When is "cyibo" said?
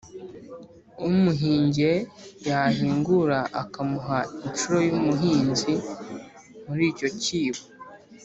7.21-7.63